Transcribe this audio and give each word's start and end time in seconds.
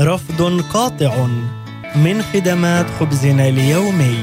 رفض 0.00 0.60
قاطع 0.60 1.26
من 1.96 2.22
خدمات 2.22 2.86
خبزنا 3.00 3.48
اليومي. 3.48 4.16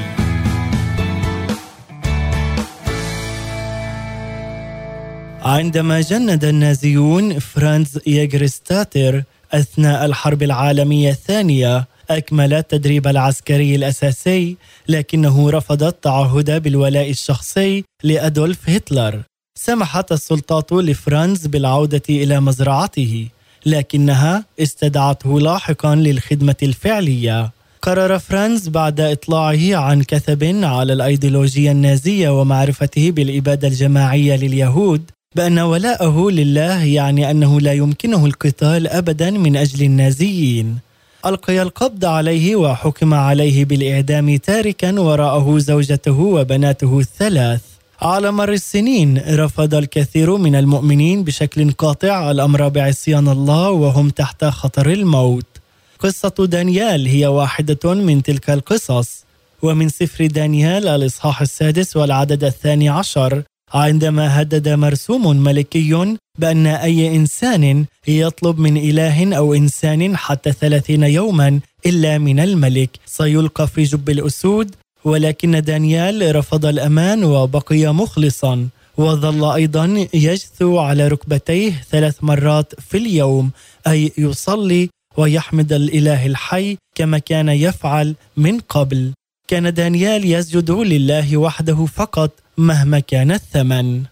عندما 5.42 6.00
جند 6.00 6.44
النازيون 6.44 7.38
فرانز 7.38 7.98
ياجرستاتر 8.06 9.22
أثناء 9.52 10.04
الحرب 10.04 10.42
العالمية 10.42 11.10
الثانية 11.10 11.84
أكمل 12.10 12.54
التدريب 12.54 13.06
العسكري 13.06 13.74
الأساسي 13.74 14.56
لكنه 14.88 15.50
رفض 15.50 15.82
التعهد 15.82 16.62
بالولاء 16.62 17.10
الشخصي 17.10 17.84
لأدولف 18.02 18.70
هتلر. 18.70 19.22
سمحت 19.58 20.12
السلطات 20.12 20.72
لفرانز 20.72 21.46
بالعودة 21.46 22.02
إلى 22.08 22.40
مزرعته. 22.40 23.28
لكنها 23.66 24.44
استدعته 24.60 25.40
لاحقا 25.40 25.94
للخدمة 25.94 26.56
الفعلية. 26.62 27.50
قرر 27.82 28.18
فرانز 28.18 28.68
بعد 28.68 29.00
إطلاعه 29.00 29.76
عن 29.76 30.02
كثب 30.02 30.64
على 30.64 30.92
الأيديولوجيا 30.92 31.72
النازية 31.72 32.40
ومعرفته 32.40 33.10
بالإبادة 33.10 33.68
الجماعية 33.68 34.36
لليهود 34.36 35.10
بأن 35.36 35.58
ولاءه 35.58 36.30
لله 36.30 36.84
يعني 36.84 37.30
أنه 37.30 37.60
لا 37.60 37.72
يمكنه 37.72 38.26
القتال 38.26 38.88
أبدا 38.88 39.30
من 39.30 39.56
أجل 39.56 39.84
النازيين. 39.84 40.78
ألقي 41.26 41.62
القبض 41.62 42.04
عليه 42.04 42.56
وحكم 42.56 43.14
عليه 43.14 43.64
بالإعدام 43.64 44.36
تاركا 44.36 45.00
وراءه 45.00 45.58
زوجته 45.58 46.20
وبناته 46.20 46.98
الثلاث. 46.98 47.60
على 48.02 48.30
مر 48.32 48.52
السنين 48.52 49.18
رفض 49.18 49.74
الكثير 49.74 50.36
من 50.36 50.54
المؤمنين 50.54 51.24
بشكل 51.24 51.72
قاطع 51.72 52.30
الأمر 52.30 52.68
بعصيان 52.68 53.28
الله 53.28 53.70
وهم 53.70 54.10
تحت 54.10 54.44
خطر 54.44 54.90
الموت. 54.90 55.46
قصة 55.98 56.34
دانيال 56.38 57.06
هي 57.06 57.26
واحدة 57.26 57.94
من 57.94 58.22
تلك 58.22 58.50
القصص. 58.50 59.24
ومن 59.62 59.88
سفر 59.88 60.26
دانيال 60.26 60.88
الإصحاح 60.88 61.40
السادس 61.40 61.96
والعدد 61.96 62.44
الثاني 62.44 62.88
عشر 62.88 63.42
عندما 63.74 64.40
هدد 64.40 64.68
مرسوم 64.68 65.36
ملكي 65.36 66.16
بأن 66.38 66.66
أي 66.66 67.16
إنسان 67.16 67.84
يطلب 68.08 68.58
من 68.58 68.76
إله 68.76 69.36
أو 69.36 69.54
إنسان 69.54 70.16
حتى 70.16 70.52
ثلاثين 70.52 71.02
يوما 71.02 71.60
إلا 71.86 72.18
من 72.18 72.40
الملك. 72.40 72.90
سيلقى 73.06 73.68
في 73.68 73.82
جب 73.82 74.10
الأسود 74.10 74.74
ولكن 75.04 75.62
دانيال 75.62 76.36
رفض 76.36 76.66
الأمان 76.66 77.24
وبقي 77.24 77.94
مخلصا 77.94 78.68
وظل 78.96 79.52
أيضا 79.52 80.06
يجثو 80.14 80.78
على 80.78 81.08
ركبتيه 81.08 81.84
ثلاث 81.90 82.16
مرات 82.22 82.80
في 82.80 82.96
اليوم 82.98 83.50
أي 83.86 84.12
يصلي 84.18 84.88
ويحمد 85.16 85.72
الإله 85.72 86.26
الحي 86.26 86.76
كما 86.94 87.18
كان 87.18 87.48
يفعل 87.48 88.14
من 88.36 88.60
قبل. 88.60 89.12
كان 89.48 89.74
دانيال 89.74 90.32
يسجد 90.32 90.70
لله 90.70 91.36
وحده 91.36 91.86
فقط 91.86 92.30
مهما 92.58 92.98
كان 92.98 93.32
الثمن. 93.32 94.02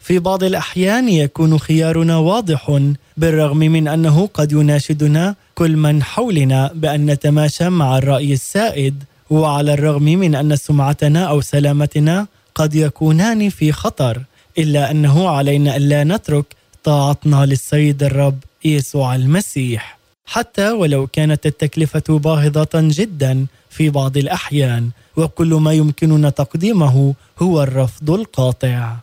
في 0.00 0.18
بعض 0.18 0.44
الأحيان 0.44 1.08
يكون 1.08 1.58
خيارنا 1.58 2.16
واضح 2.16 2.80
بالرغم 3.16 3.58
من 3.58 3.88
أنه 3.88 4.26
قد 4.34 4.52
يناشدنا 4.52 5.34
كل 5.54 5.76
من 5.76 6.02
حولنا 6.02 6.70
بأن 6.74 7.06
نتماشى 7.06 7.68
مع 7.68 7.98
الرأي 7.98 8.32
السائد. 8.32 9.04
وعلى 9.30 9.72
الرغم 9.72 10.04
من 10.04 10.34
أن 10.34 10.56
سمعتنا 10.56 11.24
أو 11.24 11.40
سلامتنا 11.40 12.26
قد 12.54 12.74
يكونان 12.74 13.48
في 13.48 13.72
خطر 13.72 14.22
إلا 14.58 14.90
أنه 14.90 15.28
علينا 15.28 15.76
ألا 15.76 16.04
نترك 16.04 16.44
طاعتنا 16.84 17.46
للسيد 17.46 18.02
الرب 18.02 18.38
يسوع 18.64 19.14
المسيح 19.14 19.98
حتى 20.26 20.70
ولو 20.70 21.06
كانت 21.06 21.46
التكلفة 21.46 22.18
باهظة 22.18 22.68
جدا 22.74 23.46
في 23.70 23.90
بعض 23.90 24.16
الأحيان 24.16 24.90
وكل 25.16 25.54
ما 25.54 25.72
يمكننا 25.72 26.30
تقديمه 26.30 27.14
هو 27.38 27.62
الرفض 27.62 28.10
القاطع 28.10 28.96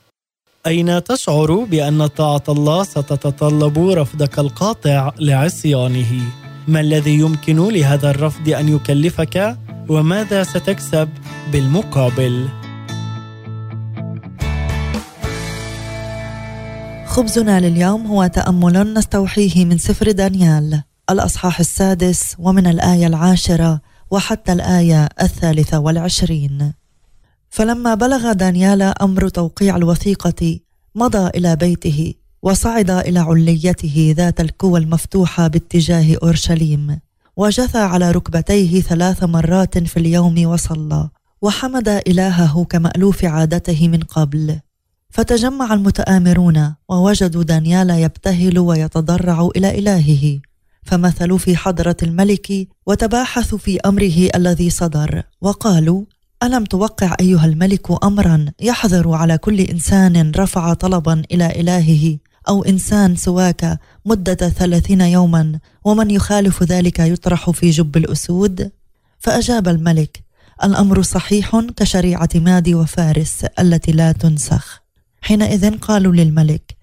أين 0.67 1.03
تشعر 1.03 1.53
بأن 1.63 2.07
طاعة 2.07 2.43
الله 2.49 2.83
ستتطلب 2.83 3.89
رفضك 3.89 4.39
القاطع 4.39 5.13
لعصيانه؟ 5.19 6.21
ما 6.67 6.79
الذي 6.79 7.13
يمكن 7.19 7.67
لهذا 7.67 8.09
الرفض 8.09 8.49
أن 8.49 8.75
يكلفك 8.75 9.57
وماذا 9.89 10.43
ستكسب 10.43 11.09
بالمقابل؟ 11.51 12.47
خبزنا 17.05 17.59
لليوم 17.59 18.07
هو 18.07 18.27
تأمل 18.27 18.93
نستوحيه 18.93 19.65
من 19.65 19.77
سفر 19.77 20.11
دانيال 20.11 20.83
الأصحاح 21.09 21.59
السادس 21.59 22.35
ومن 22.39 22.67
الآية 22.67 23.07
العاشرة 23.07 23.81
وحتى 24.11 24.51
الآية 24.51 25.09
الثالثة 25.21 25.79
والعشرين 25.79 26.73
فلما 27.49 27.93
بلغ 27.95 28.31
دانيال 28.31 28.81
أمر 28.81 29.29
توقيع 29.29 29.75
الوثيقة 29.75 30.59
مضى 30.95 31.27
إلى 31.27 31.55
بيته 31.55 32.13
وصعد 32.41 32.89
إلى 32.91 33.19
عليته 33.19 34.13
ذات 34.17 34.41
الكوى 34.41 34.79
المفتوحة 34.79 35.47
باتجاه 35.47 36.17
أورشليم 36.23 36.99
وجثى 37.37 37.77
على 37.77 38.11
ركبتيه 38.11 38.81
ثلاث 38.81 39.23
مرات 39.23 39.77
في 39.77 39.97
اليوم 39.97 40.45
وصلى 40.45 41.09
وحمد 41.41 41.89
إلهه 41.89 42.65
كمألوف 42.69 43.25
عادته 43.25 43.87
من 43.87 43.99
قبل. 43.99 44.59
فتجمع 45.09 45.73
المتآمرون 45.73 46.75
ووجدوا 46.89 47.43
دانيال 47.43 47.89
يبتهل 47.89 48.59
ويتضرع 48.59 49.49
إلى 49.55 49.79
إلهه. 49.79 50.39
فمثلوا 50.83 51.37
في 51.37 51.57
حضرة 51.57 51.97
الملك 52.03 52.67
وتباحثوا 52.85 53.57
في 53.57 53.79
أمره 53.79 54.29
الذي 54.35 54.69
صدر 54.69 55.23
وقالوا 55.41 56.03
ألم 56.43 56.63
توقع 56.63 57.15
أيها 57.19 57.45
الملك 57.45 58.03
أمرا 58.03 58.45
يحظر 58.61 59.13
على 59.13 59.37
كل 59.37 59.59
إنسان 59.61 60.31
رفع 60.37 60.73
طلبا 60.73 61.23
إلى 61.31 61.45
إلهه؟ 61.45 62.17
أو 62.47 62.63
إنسان 62.63 63.15
سواك 63.15 63.79
مدة 64.05 64.49
ثلاثين 64.49 65.01
يوما 65.01 65.59
ومن 65.83 66.11
يخالف 66.11 66.63
ذلك 66.63 66.99
يطرح 66.99 67.49
في 67.49 67.69
جب 67.69 67.97
الأسود؟ 67.97 68.71
فأجاب 69.19 69.67
الملك 69.67 70.23
الأمر 70.63 71.01
صحيح 71.01 71.59
كشريعة 71.77 72.29
مادي 72.35 72.75
وفارس 72.75 73.45
التي 73.59 73.91
لا 73.91 74.11
تنسخ. 74.11 74.81
حينئذ 75.21 75.77
قالوا 75.77 76.13
للملك 76.13 76.75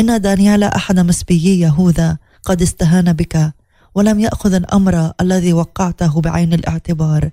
إن 0.00 0.20
دانيال 0.20 0.64
أحد 0.64 0.98
مسبيي 0.98 1.60
يهوذا 1.60 2.18
قد 2.42 2.62
استهان 2.62 3.12
بك 3.12 3.52
ولم 3.94 4.20
يأخذ 4.20 4.54
الأمر 4.54 5.12
الذي 5.20 5.52
وقعته 5.52 6.20
بعين 6.20 6.52
الاعتبار 6.52 7.30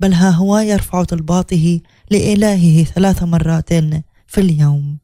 بل 0.00 0.12
ها 0.12 0.30
هو 0.30 0.58
يرفع 0.58 1.04
طلباته 1.04 1.80
لإلهه 2.10 2.84
ثلاث 2.84 3.22
مرات 3.22 3.72
في 4.26 4.38
اليوم. 4.38 5.03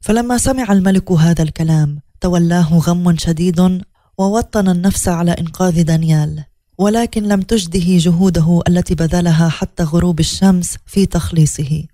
فلما 0.00 0.38
سمع 0.38 0.72
الملك 0.72 1.12
هذا 1.12 1.42
الكلام 1.42 2.00
تولاه 2.20 2.78
غم 2.78 3.16
شديد 3.16 3.82
ووطن 4.18 4.68
النفس 4.68 5.08
على 5.08 5.30
إنقاذ 5.30 5.82
دانيال 5.82 6.44
ولكن 6.78 7.22
لم 7.22 7.40
تجده 7.42 7.84
جهوده 7.86 8.60
التي 8.68 8.94
بذلها 8.94 9.48
حتى 9.48 9.82
غروب 9.82 10.20
الشمس 10.20 10.76
في 10.86 11.06
تخليصه. 11.06 11.84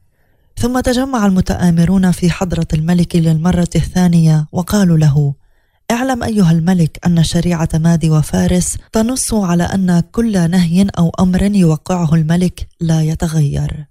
ثم 0.57 0.81
تجمع 0.81 1.27
المتآمرون 1.27 2.11
في 2.11 2.31
حضرة 2.31 2.67
الملك 2.73 3.17
للمرة 3.17 3.69
الثانية 3.77 4.47
وقالوا 4.53 4.99
له 4.99 5.35
اعلم 5.91 6.23
أيها 6.23 6.53
الملك 6.53 6.99
أن 7.07 7.25
شريعة 7.25 7.69
مادي 7.75 8.11
وفارس 8.11 8.79
تنص 8.93 9.35
على 9.35 9.63
أن 9.63 10.01
كل 10.13 10.51
نهي 10.51 10.87
أو 10.99 11.13
أمر 11.21 11.43
يوقعه 11.43 12.15
الملك 12.15 12.69
لا 12.81 13.03
يتغير. 13.03 13.87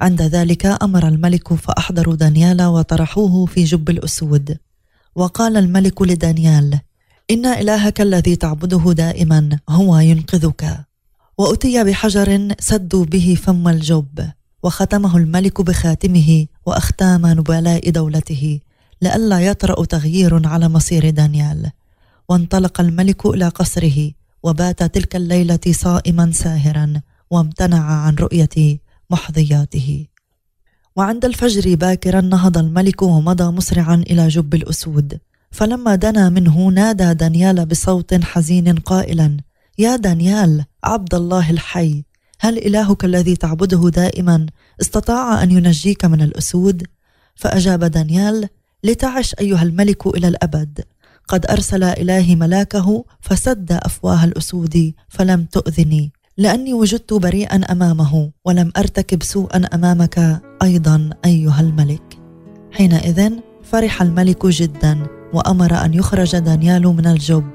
عند 0.00 0.22
ذلك 0.22 0.66
أمر 0.66 1.08
الملك 1.08 1.54
فأحضروا 1.54 2.14
دانيال 2.14 2.62
وطرحوه 2.62 3.46
في 3.46 3.64
جب 3.64 3.90
الأسود. 3.90 4.58
وقال 5.14 5.56
الملك 5.56 6.02
لدانيال 6.02 6.80
إن 7.30 7.46
إلهك 7.46 8.00
الذي 8.00 8.36
تعبده 8.36 8.92
دائما 8.92 9.58
هو 9.68 9.98
ينقذك. 9.98 10.86
وأتي 11.38 11.84
بحجر 11.84 12.48
سدوا 12.58 13.04
به 13.04 13.36
فم 13.42 13.68
الجب 13.68 14.30
وختمه 14.62 15.16
الملك 15.16 15.60
بخاتمه 15.60 16.46
وأختام 16.66 17.26
نبلاء 17.26 17.90
دولته 17.90 18.60
لئلا 19.02 19.40
يطرأ 19.40 19.84
تغيير 19.84 20.46
على 20.48 20.68
مصير 20.68 21.10
دانيال. 21.10 21.70
وانطلق 22.28 22.80
الملك 22.80 23.26
إلى 23.26 23.48
قصره 23.48 24.10
وبات 24.42 24.82
تلك 24.82 25.16
الليلة 25.16 25.60
صائما 25.70 26.30
ساهرا 26.32 27.00
وامتنع 27.30 27.84
عن 27.84 28.14
رؤيه 28.14 28.78
محظياته 29.10 30.06
وعند 30.96 31.24
الفجر 31.24 31.74
باكرا 31.74 32.20
نهض 32.20 32.58
الملك 32.58 33.02
ومضى 33.02 33.44
مسرعا 33.44 33.94
إلى 33.94 34.28
جب 34.28 34.54
الأسود. 34.54 35.20
فلما 35.50 35.94
دنا 35.94 36.28
منه 36.28 36.68
نادى 36.68 37.14
دانيال 37.14 37.66
بصوت 37.66 38.14
حزين 38.14 38.74
قائلا 38.74 39.36
يا 39.78 39.96
دانيال 39.96 40.64
عبد 40.84 41.14
الله 41.14 41.50
الحي 41.50 42.04
هل 42.40 42.58
إلهك 42.58 43.04
الذي 43.04 43.36
تعبده 43.36 43.90
دائما 43.90 44.46
استطاع 44.80 45.42
أن 45.42 45.50
ينجيك 45.50 46.04
من 46.04 46.22
الاسود 46.22 46.86
فأجاب 47.34 47.84
دانيال 47.84 48.48
لتعش 48.84 49.34
أيها 49.40 49.62
الملك 49.62 50.06
إلى 50.06 50.28
الأبد. 50.28 50.80
قد 51.28 51.46
أرسل 51.46 51.84
إلهي 51.84 52.34
ملاكه 52.36 53.04
فسد 53.20 53.72
أفواه 53.72 54.24
الأسود 54.24 54.92
فلم 55.08 55.44
تؤذني. 55.44 56.12
لأني 56.40 56.74
وجدت 56.74 57.12
بريئا 57.12 57.72
أمامه 57.72 58.30
ولم 58.44 58.72
أرتكب 58.76 59.22
سوءا 59.22 59.62
أمامك 59.74 60.40
أيضا 60.62 61.10
أيها 61.24 61.60
الملك. 61.60 62.18
حينئذ 62.72 63.30
فرح 63.62 64.02
الملك 64.02 64.46
جدا 64.46 64.98
وأمر 65.32 65.84
أن 65.84 65.94
يخرج 65.94 66.36
دانيال 66.36 66.82
من 66.82 67.06
الجب 67.06 67.50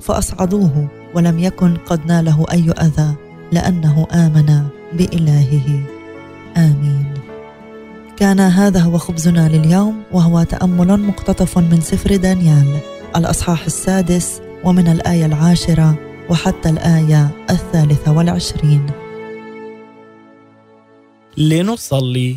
فأصعدوه 0.00 0.88
ولم 1.14 1.38
يكن 1.38 1.76
قد 1.76 2.06
ناله 2.06 2.44
أي 2.52 2.70
أذى 2.70 3.14
لأنه 3.52 4.06
آمن 4.12 4.66
بإلهه. 4.92 5.80
آمين. 6.56 7.14
كان 8.16 8.40
هذا 8.40 8.80
هو 8.80 8.98
خبزنا 8.98 9.48
لليوم 9.48 10.02
وهو 10.12 10.42
تأمل 10.42 11.00
مقتطف 11.00 11.58
من 11.58 11.80
سفر 11.80 12.16
دانيال 12.16 12.78
الأصحاح 13.16 13.64
السادس 13.64 14.40
ومن 14.64 14.88
الآية 14.88 15.26
العاشرة 15.26 16.09
وحتى 16.30 16.68
الآية 16.68 17.30
الثالثة 17.50 18.12
والعشرين. 18.12 18.86
لنصلي. 21.36 22.36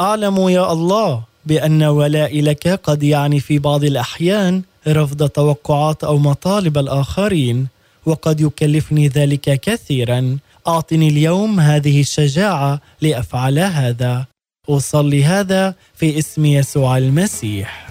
أعلم 0.00 0.48
يا 0.48 0.72
الله 0.72 1.22
بأن 1.46 1.82
ولائي 1.82 2.42
لك 2.42 2.68
قد 2.68 3.02
يعني 3.02 3.40
في 3.40 3.58
بعض 3.58 3.84
الأحيان 3.84 4.62
رفض 4.88 5.28
توقعات 5.28 6.04
أو 6.04 6.18
مطالب 6.18 6.78
الآخرين 6.78 7.66
وقد 8.06 8.40
يكلفني 8.40 9.08
ذلك 9.08 9.60
كثيرا. 9.60 10.38
أعطني 10.68 11.08
اليوم 11.08 11.60
هذه 11.60 12.00
الشجاعة 12.00 12.80
لأفعل 13.00 13.58
هذا. 13.58 14.26
أصلي 14.68 15.24
هذا 15.24 15.74
في 15.94 16.18
اسم 16.18 16.44
يسوع 16.44 16.98
المسيح. 16.98 17.83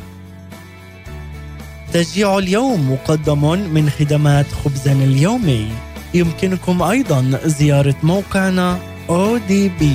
تشجيع 1.93 2.37
اليوم 2.37 2.91
مقدم 2.91 3.51
من 3.73 3.89
خدمات 3.89 4.45
خبزنا 4.63 5.03
اليومي. 5.03 5.67
يمكنكم 6.13 6.83
أيضا 6.83 7.39
زيارة 7.45 7.95
موقعنا 8.03 8.79
odb.org 9.09 9.93